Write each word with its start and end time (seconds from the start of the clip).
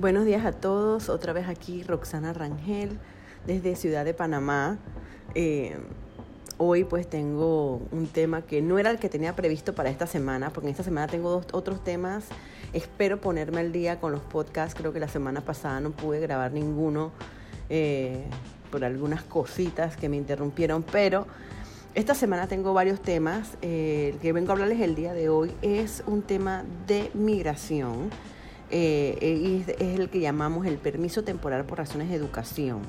Buenos 0.00 0.26
días 0.26 0.46
a 0.46 0.52
todos, 0.52 1.08
otra 1.08 1.32
vez 1.32 1.48
aquí 1.48 1.82
Roxana 1.82 2.32
Rangel 2.32 3.00
desde 3.48 3.74
Ciudad 3.74 4.04
de 4.04 4.14
Panamá. 4.14 4.78
Eh, 5.34 5.76
hoy 6.56 6.84
pues 6.84 7.10
tengo 7.10 7.82
un 7.90 8.06
tema 8.06 8.42
que 8.42 8.62
no 8.62 8.78
era 8.78 8.90
el 8.90 9.00
que 9.00 9.08
tenía 9.08 9.34
previsto 9.34 9.74
para 9.74 9.90
esta 9.90 10.06
semana, 10.06 10.50
porque 10.50 10.68
en 10.68 10.70
esta 10.70 10.84
semana 10.84 11.08
tengo 11.08 11.42
otros 11.50 11.82
temas. 11.82 12.26
Espero 12.72 13.20
ponerme 13.20 13.58
al 13.58 13.72
día 13.72 13.98
con 13.98 14.12
los 14.12 14.20
podcasts, 14.20 14.78
creo 14.78 14.92
que 14.92 15.00
la 15.00 15.08
semana 15.08 15.40
pasada 15.40 15.80
no 15.80 15.90
pude 15.90 16.20
grabar 16.20 16.52
ninguno 16.52 17.10
eh, 17.68 18.22
por 18.70 18.84
algunas 18.84 19.24
cositas 19.24 19.96
que 19.96 20.08
me 20.08 20.16
interrumpieron, 20.16 20.84
pero 20.84 21.26
esta 21.96 22.14
semana 22.14 22.46
tengo 22.46 22.72
varios 22.72 23.02
temas. 23.02 23.58
Eh, 23.62 24.10
el 24.14 24.20
que 24.20 24.32
vengo 24.32 24.50
a 24.50 24.52
hablarles 24.52 24.80
el 24.80 24.94
día 24.94 25.12
de 25.12 25.28
hoy 25.28 25.52
es 25.60 26.04
un 26.06 26.22
tema 26.22 26.64
de 26.86 27.10
migración 27.14 28.10
eh, 28.70 29.64
es, 29.68 29.80
el 29.80 30.10
que 30.10 30.20
llamamos 30.20 30.66
el 30.66 30.78
permiso 30.78 31.22
temporal 31.24 31.64
por 31.64 31.78
razones 31.78 32.08
de 32.08 32.14
educación. 32.14 32.82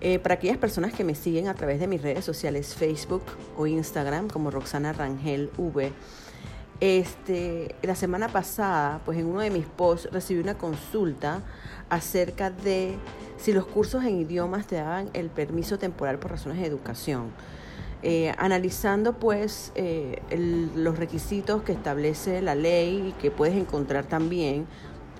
Eh, 0.00 0.18
para 0.18 0.34
aquellas 0.34 0.58
personas 0.58 0.92
que 0.92 1.04
me 1.04 1.14
siguen 1.14 1.48
a 1.48 1.54
través 1.54 1.80
de 1.80 1.86
mis 1.86 2.02
redes 2.02 2.24
sociales, 2.24 2.74
Facebook 2.74 3.22
o 3.56 3.66
Instagram, 3.66 4.28
como 4.28 4.50
Roxana 4.50 4.92
Rangel 4.92 5.50
V, 5.56 5.92
este, 6.80 7.74
la 7.82 7.94
semana 7.94 8.28
pasada, 8.28 9.00
pues 9.04 9.18
en 9.18 9.26
uno 9.26 9.40
de 9.40 9.50
mis 9.50 9.64
posts 9.64 10.10
recibí 10.12 10.40
una 10.40 10.58
consulta 10.58 11.42
acerca 11.88 12.50
de 12.50 12.96
si 13.38 13.52
los 13.52 13.66
cursos 13.66 14.04
en 14.04 14.18
idiomas 14.18 14.66
te 14.66 14.76
daban 14.76 15.08
el 15.14 15.30
permiso 15.30 15.78
temporal 15.78 16.18
por 16.18 16.32
razones 16.32 16.58
de 16.58 16.66
educación. 16.66 17.30
Eh, 18.06 18.34
analizando 18.36 19.14
pues 19.14 19.72
eh, 19.76 20.20
los 20.76 20.98
requisitos 20.98 21.62
que 21.62 21.72
establece 21.72 22.42
la 22.42 22.54
ley 22.54 23.02
y 23.08 23.12
que 23.12 23.30
puedes 23.30 23.56
encontrar 23.56 24.04
también 24.04 24.66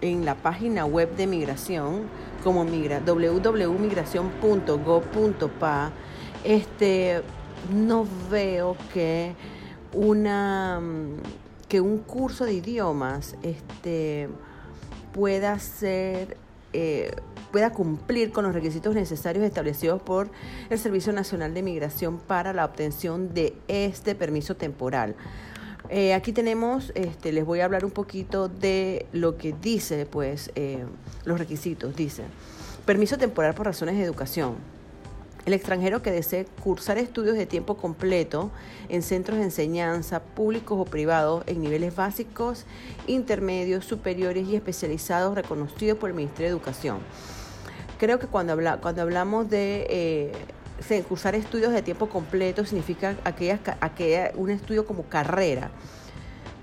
en 0.02 0.26
la 0.26 0.34
página 0.34 0.84
web 0.84 1.16
de 1.16 1.26
migración 1.26 2.02
como 2.42 2.66
migra, 2.66 3.00
www.migración.gov.pa, 3.00 5.92
este, 6.44 7.22
no 7.72 8.06
veo 8.30 8.76
que 8.92 9.34
una 9.94 10.78
que 11.66 11.80
un 11.80 12.00
curso 12.00 12.44
de 12.44 12.52
idiomas 12.52 13.34
este, 13.42 14.28
pueda 15.14 15.58
ser 15.58 16.36
eh, 16.74 17.12
pueda 17.54 17.70
cumplir 17.70 18.32
con 18.32 18.42
los 18.42 18.52
requisitos 18.52 18.96
necesarios 18.96 19.44
establecidos 19.44 20.02
por 20.02 20.28
el 20.70 20.76
Servicio 20.76 21.12
Nacional 21.12 21.54
de 21.54 21.62
Migración 21.62 22.18
para 22.18 22.52
la 22.52 22.64
obtención 22.64 23.32
de 23.32 23.54
este 23.68 24.16
permiso 24.16 24.56
temporal. 24.56 25.14
Eh, 25.88 26.14
aquí 26.14 26.32
tenemos, 26.32 26.90
este, 26.96 27.30
les 27.30 27.44
voy 27.44 27.60
a 27.60 27.66
hablar 27.66 27.84
un 27.84 27.92
poquito 27.92 28.48
de 28.48 29.06
lo 29.12 29.36
que 29.36 29.54
dice, 29.62 30.04
pues, 30.04 30.50
eh, 30.56 30.84
los 31.24 31.38
requisitos. 31.38 31.94
Dice, 31.94 32.24
permiso 32.86 33.18
temporal 33.18 33.54
por 33.54 33.66
razones 33.66 33.98
de 33.98 34.02
educación. 34.02 34.56
El 35.46 35.52
extranjero 35.52 36.02
que 36.02 36.10
desee 36.10 36.46
cursar 36.64 36.98
estudios 36.98 37.36
de 37.36 37.46
tiempo 37.46 37.76
completo 37.76 38.50
en 38.88 39.02
centros 39.02 39.38
de 39.38 39.44
enseñanza 39.44 40.20
públicos 40.20 40.76
o 40.80 40.86
privados 40.86 41.44
en 41.46 41.60
niveles 41.60 41.94
básicos, 41.94 42.64
intermedios, 43.06 43.84
superiores 43.84 44.48
y 44.48 44.56
especializados 44.56 45.36
reconocidos 45.36 45.98
por 45.98 46.10
el 46.10 46.16
Ministerio 46.16 46.48
de 46.48 46.56
Educación 46.56 46.98
creo 48.04 48.18
que 48.18 48.26
cuando, 48.26 48.52
habla, 48.52 48.76
cuando 48.82 49.00
hablamos 49.00 49.48
de 49.48 49.86
eh, 49.88 51.02
cursar 51.08 51.34
estudios 51.34 51.72
de 51.72 51.80
tiempo 51.80 52.10
completo 52.10 52.66
significa 52.66 53.16
aquella, 53.24 53.58
aquella, 53.80 54.30
un 54.34 54.50
estudio 54.50 54.84
como 54.84 55.04
carrera. 55.04 55.70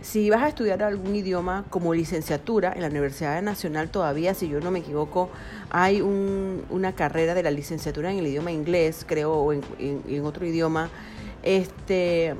Si 0.01 0.29
vas 0.29 0.43
a 0.43 0.49
estudiar 0.49 0.83
algún 0.83 1.15
idioma 1.15 1.65
como 1.71 1.95
licenciatura 1.95 2.73
en 2.73 2.81
la 2.81 2.89
Universidad 2.89 3.41
Nacional 3.41 3.89
todavía, 3.89 4.35
si 4.35 4.49
yo 4.49 4.59
no 4.59 4.69
me 4.69 4.79
equivoco, 4.79 5.31
hay 5.71 6.01
una 6.01 6.93
carrera 6.93 7.33
de 7.33 7.41
la 7.41 7.49
licenciatura 7.49 8.11
en 8.11 8.19
el 8.19 8.27
idioma 8.27 8.51
inglés, 8.51 9.03
creo, 9.07 9.33
o 9.33 9.51
en, 9.51 9.63
en, 9.79 10.23
otro 10.23 10.45
idioma, 10.45 10.91
este, 11.41 12.35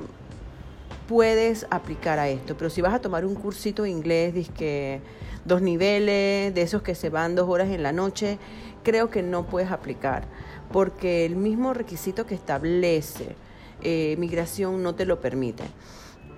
puedes 1.12 1.66
aplicar 1.68 2.18
a 2.18 2.30
esto. 2.30 2.56
Pero 2.56 2.70
si 2.70 2.80
vas 2.80 2.94
a 2.94 2.98
tomar 2.98 3.26
un 3.26 3.34
cursito 3.34 3.82
de 3.82 3.90
inglés, 3.90 4.48
que 4.56 5.02
dos 5.44 5.60
niveles, 5.60 6.54
de 6.54 6.62
esos 6.62 6.80
que 6.80 6.94
se 6.94 7.10
van 7.10 7.34
dos 7.34 7.50
horas 7.50 7.68
en 7.68 7.82
la 7.82 7.92
noche, 7.92 8.38
creo 8.82 9.10
que 9.10 9.22
no 9.22 9.44
puedes 9.44 9.70
aplicar, 9.70 10.24
porque 10.72 11.26
el 11.26 11.36
mismo 11.36 11.74
requisito 11.74 12.24
que 12.24 12.34
establece 12.34 13.36
eh, 13.82 14.16
migración 14.18 14.82
no 14.82 14.94
te 14.94 15.04
lo 15.04 15.20
permite. 15.20 15.64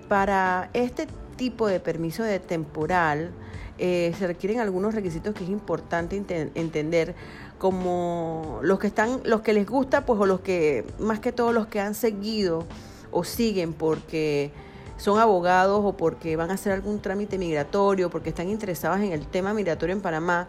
Para 0.09 0.69
este 0.73 1.07
tipo 1.37 1.67
de 1.67 1.79
permiso 1.79 2.23
de 2.23 2.39
temporal, 2.39 3.31
eh, 3.77 4.13
se 4.19 4.27
requieren 4.27 4.59
algunos 4.59 4.93
requisitos 4.93 5.33
que 5.33 5.45
es 5.45 5.49
importante 5.49 6.17
entender 6.53 7.15
como 7.59 8.59
los 8.61 8.77
que 8.79 8.87
están 8.87 9.21
los 9.23 9.39
que 9.39 9.53
les 9.53 9.65
gusta 9.65 10.05
pues 10.05 10.19
o 10.19 10.25
los 10.25 10.41
que 10.41 10.83
más 10.99 11.19
que 11.21 11.31
todo 11.31 11.53
los 11.53 11.67
que 11.67 11.79
han 11.79 11.93
seguido 11.93 12.65
o 13.11 13.23
siguen 13.23 13.73
porque 13.73 14.51
son 14.97 15.19
abogados 15.19 15.81
o 15.83 15.97
porque 15.97 16.35
van 16.35 16.51
a 16.51 16.53
hacer 16.55 16.73
algún 16.73 17.01
trámite 17.01 17.37
migratorio 17.37 18.09
porque 18.09 18.29
están 18.29 18.49
interesados 18.49 18.99
en 18.99 19.11
el 19.11 19.27
tema 19.27 19.53
migratorio 19.53 19.95
en 19.95 20.01
Panamá 20.01 20.47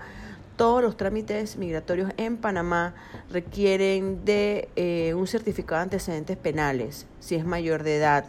todos 0.56 0.82
los 0.82 0.96
trámites 0.96 1.56
migratorios 1.56 2.10
en 2.16 2.38
Panamá 2.38 2.94
requieren 3.30 4.24
de 4.24 4.70
eh, 4.76 5.12
un 5.14 5.26
certificado 5.26 5.80
de 5.80 5.82
antecedentes 5.82 6.38
penales, 6.38 7.06
si 7.20 7.34
es 7.34 7.44
mayor 7.44 7.82
de 7.82 7.96
edad. 7.96 8.24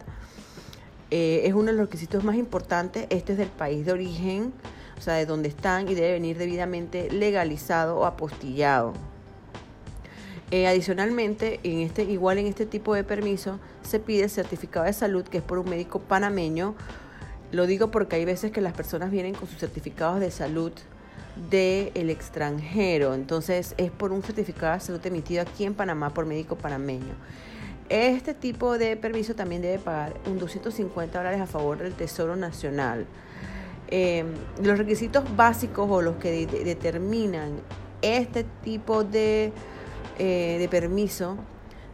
Eh, 1.09 1.43
es 1.45 1.53
uno 1.53 1.67
de 1.67 1.73
los 1.73 1.85
requisitos 1.85 2.25
más 2.25 2.35
importantes. 2.35 3.07
Este 3.09 3.31
es 3.31 3.37
del 3.37 3.47
país 3.47 3.85
de 3.85 3.93
origen, 3.93 4.51
o 4.97 5.01
sea, 5.01 5.13
de 5.13 5.25
donde 5.25 5.47
están 5.47 5.87
y 5.87 5.95
debe 5.95 6.11
venir 6.11 6.37
debidamente 6.37 7.09
legalizado 7.11 7.97
o 7.97 8.05
apostillado. 8.05 8.93
Eh, 10.49 10.65
adicionalmente, 10.65 11.59
en 11.63 11.81
este, 11.81 12.03
igual 12.03 12.37
en 12.37 12.47
este 12.47 12.65
tipo 12.65 12.95
de 12.95 13.03
permiso, 13.03 13.59
se 13.81 13.99
pide 13.99 14.29
certificado 14.29 14.85
de 14.85 14.93
salud 14.93 15.25
que 15.25 15.39
es 15.39 15.43
por 15.43 15.57
un 15.57 15.69
médico 15.69 15.99
panameño. 15.99 16.75
Lo 17.51 17.65
digo 17.67 17.91
porque 17.91 18.15
hay 18.15 18.25
veces 18.25 18.51
que 18.51 18.61
las 18.61 18.73
personas 18.73 19.11
vienen 19.11 19.33
con 19.33 19.47
sus 19.47 19.59
certificados 19.59 20.19
de 20.19 20.31
salud 20.31 20.71
del 21.49 22.09
extranjero. 22.09 23.13
Entonces 23.13 23.75
es 23.77 23.91
por 23.91 24.11
un 24.11 24.23
certificado 24.23 24.73
de 24.73 24.79
salud 24.79 25.05
emitido 25.05 25.41
aquí 25.41 25.65
en 25.65 25.73
Panamá 25.73 26.13
por 26.13 26.25
médico 26.25 26.55
panameño. 26.55 27.15
Este 27.89 28.33
tipo 28.33 28.77
de 28.77 28.97
permiso 28.97 29.33
también 29.35 29.61
debe 29.61 29.79
pagar 29.79 30.13
un 30.25 30.39
250 30.39 31.17
dólares 31.17 31.39
a 31.39 31.47
favor 31.47 31.77
del 31.77 31.93
Tesoro 31.93 32.35
Nacional. 32.35 33.05
Eh, 33.89 34.25
los 34.61 34.77
requisitos 34.77 35.23
básicos 35.37 35.87
o 35.89 36.01
los 36.01 36.17
que 36.17 36.45
determinan 36.45 37.51
este 38.01 38.43
tipo 38.61 39.05
de, 39.05 39.53
eh, 40.17 40.57
de 40.59 40.67
permiso 40.69 41.37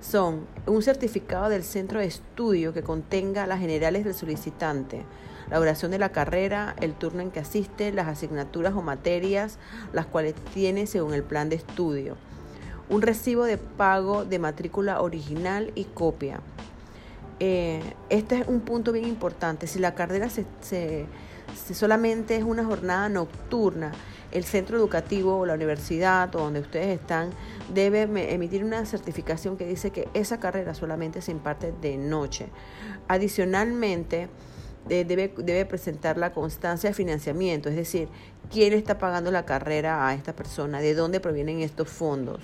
son 0.02 0.46
un 0.66 0.82
certificado 0.82 1.50
del 1.50 1.64
centro 1.64 2.00
de 2.00 2.06
estudio 2.06 2.74
que 2.74 2.84
contenga 2.84 3.48
las 3.48 3.60
generales 3.60 4.04
del 4.04 4.14
solicitante, 4.14 5.04
la 5.50 5.60
duración 5.60 5.92
de 5.92 6.00
la 6.00 6.10
carrera, 6.10 6.76
el 6.82 6.94
turno 6.94 7.22
en 7.22 7.32
que 7.32 7.40
asiste, 7.40 7.92
las 7.92 8.08
asignaturas 8.08 8.74
o 8.74 8.82
materias, 8.82 9.58
las 9.94 10.06
cuales 10.06 10.36
tiene 10.54 10.88
según 10.88 11.14
el 11.14 11.24
plan 11.24 11.50
de 11.50 11.56
estudio, 11.56 12.18
un 12.90 13.02
recibo 13.02 13.46
de 13.46 13.58
pago 13.58 14.26
de 14.26 14.40
matrícula 14.40 15.02
original 15.02 15.72
y 15.76 15.86
copia. 15.86 16.42
Eh, 17.40 17.82
este 18.10 18.40
es 18.40 18.48
un 18.48 18.62
punto 18.62 18.92
bien 18.92 19.08
importante. 19.08 19.68
Si 19.68 19.80
la 19.80 19.96
carrera 19.96 20.30
se, 20.30 21.06
solamente 21.56 22.36
es 22.36 22.44
una 22.44 22.64
jornada 22.66 23.10
nocturna, 23.10 23.92
el 24.32 24.44
centro 24.44 24.78
educativo 24.78 25.38
o 25.38 25.46
la 25.46 25.54
universidad 25.54 26.36
o 26.36 26.40
donde 26.40 26.60
ustedes 26.60 27.00
están 27.00 27.30
debe 27.74 28.02
emitir 28.34 28.64
una 28.64 28.86
certificación 28.86 29.58
que 29.58 29.66
dice 29.66 29.92
que 29.92 30.10
esa 30.14 30.40
carrera 30.40 30.74
solamente 30.74 31.22
se 31.22 31.32
imparte 31.32 31.72
de 31.82 31.98
noche. 31.98 32.48
Adicionalmente, 33.08 34.30
debe, 34.88 35.34
debe 35.38 35.66
presentar 35.66 36.18
la 36.18 36.32
constancia 36.32 36.90
de 36.90 36.94
financiamiento, 36.94 37.70
es 37.70 37.76
decir, 37.76 38.08
quién 38.52 38.74
está 38.74 38.98
pagando 38.98 39.32
la 39.32 39.46
carrera 39.46 40.08
a 40.08 40.14
esta 40.14 40.34
persona, 40.34 40.82
de 40.82 40.94
dónde 40.94 41.20
provienen 41.20 41.62
estos 41.62 41.90
fondos 41.90 42.40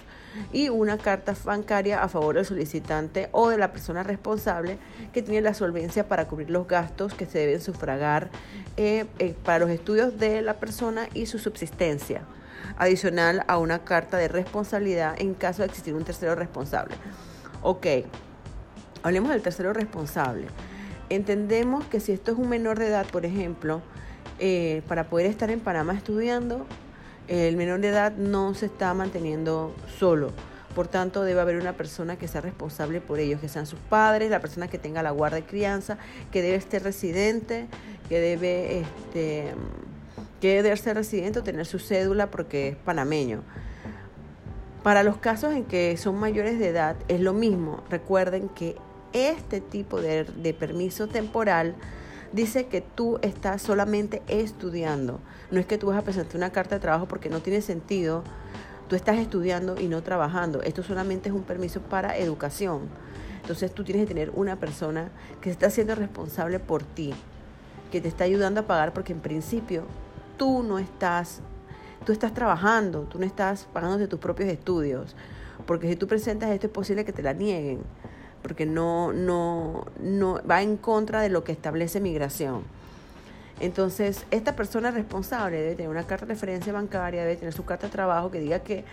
y 0.51 0.69
una 0.69 0.97
carta 0.97 1.35
bancaria 1.43 2.01
a 2.01 2.07
favor 2.07 2.35
del 2.35 2.45
solicitante 2.45 3.29
o 3.31 3.49
de 3.49 3.57
la 3.57 3.71
persona 3.71 4.03
responsable 4.03 4.77
que 5.13 5.21
tiene 5.21 5.41
la 5.41 5.53
solvencia 5.53 6.07
para 6.07 6.27
cubrir 6.27 6.49
los 6.49 6.67
gastos 6.67 7.13
que 7.13 7.25
se 7.25 7.39
deben 7.39 7.61
sufragar 7.61 8.29
eh, 8.77 9.05
eh, 9.19 9.35
para 9.43 9.59
los 9.59 9.69
estudios 9.69 10.17
de 10.19 10.41
la 10.41 10.55
persona 10.59 11.07
y 11.13 11.25
su 11.25 11.39
subsistencia, 11.39 12.21
adicional 12.77 13.43
a 13.47 13.57
una 13.57 13.79
carta 13.79 14.17
de 14.17 14.27
responsabilidad 14.27 15.15
en 15.19 15.33
caso 15.33 15.61
de 15.61 15.67
existir 15.67 15.93
un 15.93 16.03
tercero 16.03 16.35
responsable. 16.35 16.95
Ok, 17.61 17.87
hablemos 19.03 19.31
del 19.31 19.41
tercero 19.41 19.73
responsable. 19.73 20.47
Entendemos 21.09 21.85
que 21.85 21.99
si 21.99 22.11
esto 22.11 22.31
es 22.31 22.37
un 22.37 22.49
menor 22.49 22.77
de 22.77 22.87
edad, 22.87 23.05
por 23.07 23.25
ejemplo, 23.25 23.81
eh, 24.39 24.83
para 24.87 25.09
poder 25.09 25.25
estar 25.25 25.49
en 25.49 25.59
Panamá 25.59 25.93
estudiando, 25.93 26.65
el 27.27 27.57
menor 27.57 27.79
de 27.79 27.89
edad 27.89 28.13
no 28.13 28.53
se 28.53 28.67
está 28.67 28.93
manteniendo 28.93 29.75
solo. 29.97 30.31
Por 30.75 30.87
tanto, 30.87 31.23
debe 31.23 31.41
haber 31.41 31.57
una 31.57 31.73
persona 31.73 32.15
que 32.15 32.27
sea 32.27 32.41
responsable 32.41 33.01
por 33.01 33.19
ellos, 33.19 33.41
que 33.41 33.49
sean 33.49 33.65
sus 33.65 33.79
padres, 33.79 34.29
la 34.29 34.39
persona 34.39 34.67
que 34.67 34.77
tenga 34.77 35.03
la 35.03 35.11
guarda 35.11 35.37
de 35.37 35.43
crianza, 35.43 35.97
que 36.31 36.41
debe 36.41 36.55
estar 36.55 36.81
residente, 36.81 37.67
que 38.07 38.19
debe 38.19 38.79
este, 38.79 39.53
que 40.39 40.61
debe 40.61 40.75
ser 40.77 40.95
residente 40.95 41.39
o 41.39 41.43
tener 41.43 41.65
su 41.65 41.79
cédula 41.79 42.31
porque 42.31 42.69
es 42.69 42.75
panameño. 42.75 43.41
Para 44.83 45.03
los 45.03 45.17
casos 45.17 45.53
en 45.53 45.65
que 45.65 45.97
son 45.97 46.15
mayores 46.15 46.57
de 46.59 46.69
edad 46.69 46.95
es 47.07 47.19
lo 47.19 47.33
mismo. 47.33 47.83
Recuerden 47.89 48.47
que 48.47 48.75
este 49.13 49.61
tipo 49.61 50.01
de, 50.01 50.23
de 50.23 50.53
permiso 50.53 51.07
temporal 51.07 51.75
dice 52.31 52.67
que 52.67 52.81
tú 52.81 53.19
estás 53.21 53.61
solamente 53.61 54.21
estudiando. 54.27 55.19
No 55.51 55.59
es 55.59 55.65
que 55.65 55.77
tú 55.77 55.87
vas 55.87 55.97
a 55.97 56.03
presentar 56.03 56.37
una 56.37 56.51
carta 56.51 56.75
de 56.75 56.81
trabajo 56.81 57.07
porque 57.07 57.29
no 57.29 57.39
tiene 57.41 57.61
sentido. 57.61 58.23
Tú 58.87 58.95
estás 58.95 59.17
estudiando 59.17 59.79
y 59.79 59.87
no 59.87 60.01
trabajando. 60.03 60.61
Esto 60.61 60.83
solamente 60.83 61.29
es 61.29 61.35
un 61.35 61.43
permiso 61.43 61.81
para 61.81 62.17
educación. 62.17 62.81
Entonces 63.41 63.73
tú 63.73 63.83
tienes 63.83 64.03
que 64.03 64.13
tener 64.13 64.31
una 64.31 64.57
persona 64.57 65.09
que 65.41 65.49
está 65.49 65.69
siendo 65.69 65.95
responsable 65.95 66.59
por 66.59 66.83
ti, 66.83 67.13
que 67.91 68.01
te 68.01 68.07
está 68.07 68.25
ayudando 68.25 68.61
a 68.61 68.67
pagar 68.67 68.93
porque 68.93 69.13
en 69.13 69.21
principio 69.21 69.85
tú 70.37 70.63
no 70.63 70.77
estás, 70.77 71.41
tú 72.05 72.11
estás 72.11 72.33
trabajando, 72.33 73.01
tú 73.03 73.19
no 73.19 73.25
estás 73.25 73.67
pagando 73.73 73.97
de 73.97 74.07
tus 74.07 74.19
propios 74.19 74.49
estudios. 74.49 75.15
Porque 75.65 75.89
si 75.89 75.95
tú 75.95 76.07
presentas 76.07 76.51
esto 76.51 76.67
es 76.67 76.73
posible 76.73 77.05
que 77.05 77.13
te 77.13 77.23
la 77.23 77.33
nieguen 77.33 77.81
porque 78.41 78.65
no, 78.65 79.13
no, 79.13 79.85
no 79.99 80.41
va 80.49 80.61
en 80.61 80.77
contra 80.77 81.21
de 81.21 81.29
lo 81.29 81.43
que 81.43 81.51
establece 81.51 81.99
migración. 81.99 82.63
Entonces, 83.59 84.25
esta 84.31 84.55
persona 84.55 84.91
responsable 84.91 85.57
debe 85.57 85.75
tener 85.75 85.89
una 85.89 86.07
carta 86.07 86.25
de 86.25 86.33
referencia 86.33 86.71
bancaria, 86.71 87.21
debe 87.21 87.35
tener 87.35 87.53
su 87.53 87.65
carta 87.65 87.87
de 87.87 87.91
trabajo 87.91 88.31
que 88.31 88.39
diga 88.39 88.59
que, 88.59 88.85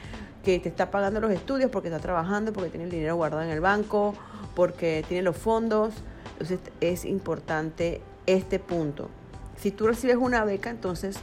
que 0.44 0.58
te 0.58 0.68
está 0.68 0.90
pagando 0.90 1.20
los 1.20 1.30
estudios 1.30 1.70
porque 1.70 1.88
está 1.88 2.00
trabajando, 2.00 2.52
porque 2.52 2.70
tiene 2.70 2.84
el 2.84 2.90
dinero 2.90 3.14
guardado 3.14 3.42
en 3.42 3.50
el 3.50 3.60
banco, 3.60 4.14
porque 4.56 5.04
tiene 5.06 5.22
los 5.22 5.36
fondos. 5.36 5.94
Entonces, 6.32 6.58
es 6.80 7.04
importante 7.04 8.00
este 8.26 8.58
punto. 8.58 9.08
Si 9.56 9.70
tú 9.70 9.86
recibes 9.86 10.16
una 10.16 10.44
beca, 10.44 10.70
entonces 10.70 11.18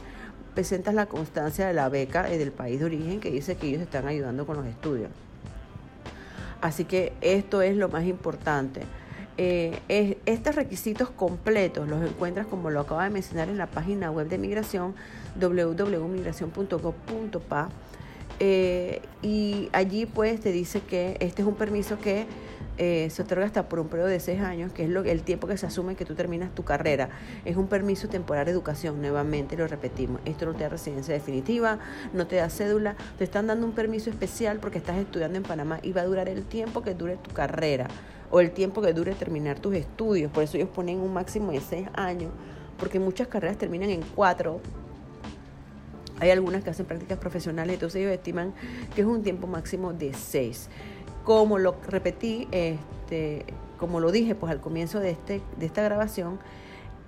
presentas 0.54 0.94
la 0.94 1.06
constancia 1.06 1.66
de 1.66 1.74
la 1.74 1.88
beca 1.88 2.22
del 2.22 2.52
país 2.52 2.78
de 2.78 2.86
origen 2.86 3.20
que 3.20 3.30
dice 3.30 3.56
que 3.56 3.66
ellos 3.66 3.82
están 3.82 4.06
ayudando 4.06 4.46
con 4.46 4.56
los 4.56 4.66
estudios. 4.66 5.10
Así 6.64 6.84
que 6.86 7.12
esto 7.20 7.60
es 7.60 7.76
lo 7.76 7.90
más 7.90 8.04
importante. 8.04 8.80
Eh, 9.36 10.16
estos 10.24 10.54
requisitos 10.54 11.10
completos 11.10 11.86
los 11.86 12.02
encuentras 12.02 12.46
como 12.46 12.70
lo 12.70 12.80
acabo 12.80 13.02
de 13.02 13.10
mencionar 13.10 13.50
en 13.50 13.58
la 13.58 13.66
página 13.66 14.10
web 14.10 14.28
de 14.28 14.38
migración 14.38 14.94
www.migracion.gov.pa 15.38 17.68
eh, 18.40 19.00
y 19.22 19.68
allí 19.72 20.06
pues 20.06 20.40
te 20.40 20.52
dice 20.52 20.80
que 20.80 21.16
este 21.20 21.42
es 21.42 21.48
un 21.48 21.54
permiso 21.54 21.98
que 21.98 22.26
eh, 22.76 23.08
se 23.10 23.22
otorga 23.22 23.46
hasta 23.46 23.68
por 23.68 23.78
un 23.78 23.86
periodo 23.86 24.08
de 24.08 24.18
seis 24.18 24.40
años, 24.40 24.72
que 24.72 24.84
es 24.84 24.90
lo, 24.90 25.04
el 25.04 25.22
tiempo 25.22 25.46
que 25.46 25.56
se 25.56 25.66
asume 25.66 25.94
que 25.94 26.04
tú 26.04 26.14
terminas 26.14 26.52
tu 26.54 26.64
carrera. 26.64 27.08
Es 27.44 27.56
un 27.56 27.68
permiso 27.68 28.08
temporal 28.08 28.46
de 28.46 28.50
educación, 28.50 29.00
nuevamente 29.00 29.56
lo 29.56 29.68
repetimos. 29.68 30.20
Esto 30.24 30.46
no 30.46 30.54
te 30.54 30.64
da 30.64 30.70
residencia 30.70 31.14
definitiva, 31.14 31.78
no 32.12 32.26
te 32.26 32.36
da 32.36 32.50
cédula, 32.50 32.96
te 33.16 33.24
están 33.24 33.46
dando 33.46 33.66
un 33.66 33.72
permiso 33.72 34.10
especial 34.10 34.58
porque 34.58 34.78
estás 34.78 34.98
estudiando 34.98 35.36
en 35.38 35.44
Panamá 35.44 35.78
y 35.82 35.92
va 35.92 36.00
a 36.00 36.04
durar 36.04 36.28
el 36.28 36.42
tiempo 36.44 36.82
que 36.82 36.94
dure 36.94 37.16
tu 37.16 37.30
carrera 37.30 37.86
o 38.30 38.40
el 38.40 38.50
tiempo 38.50 38.82
que 38.82 38.92
dure 38.92 39.14
terminar 39.14 39.60
tus 39.60 39.76
estudios. 39.76 40.32
Por 40.32 40.42
eso 40.42 40.56
ellos 40.56 40.70
ponen 40.70 40.98
un 40.98 41.12
máximo 41.12 41.52
de 41.52 41.60
seis 41.60 41.86
años, 41.94 42.32
porque 42.76 42.98
muchas 42.98 43.28
carreras 43.28 43.56
terminan 43.56 43.90
en 43.90 44.02
cuatro 44.16 44.60
hay 46.20 46.30
algunas 46.30 46.64
que 46.64 46.70
hacen 46.70 46.86
prácticas 46.86 47.18
profesionales, 47.18 47.74
entonces 47.74 48.00
ellos 48.00 48.12
estiman 48.12 48.54
que 48.94 49.02
es 49.02 49.06
un 49.06 49.22
tiempo 49.22 49.46
máximo 49.46 49.92
de 49.92 50.14
seis 50.14 50.68
como 51.24 51.58
lo 51.58 51.76
repetí, 51.88 52.46
este, 52.52 53.44
como 53.78 53.98
lo 53.98 54.12
dije 54.12 54.34
pues 54.34 54.52
al 54.52 54.60
comienzo 54.60 55.00
de, 55.00 55.10
este, 55.10 55.40
de 55.58 55.66
esta 55.66 55.82
grabación, 55.82 56.38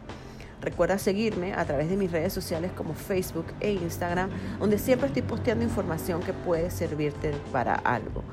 Recuerda 0.63 0.97
seguirme 0.97 1.53
a 1.53 1.65
través 1.65 1.89
de 1.89 1.97
mis 1.97 2.09
redes 2.09 2.31
sociales 2.31 2.71
como 2.71 2.93
Facebook 2.93 3.45
e 3.59 3.73
Instagram, 3.73 4.29
donde 4.59 4.77
siempre 4.77 5.07
estoy 5.07 5.21
posteando 5.21 5.65
información 5.65 6.21
que 6.21 6.31
puede 6.31 6.71
servirte 6.71 7.31
para 7.51 7.75
algo. 7.75 8.23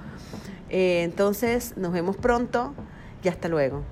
Eh, 0.69 1.03
entonces, 1.03 1.77
nos 1.77 1.93
vemos 1.93 2.17
pronto 2.17 2.73
y 3.25 3.29
hasta 3.29 3.49
luego. 3.49 3.83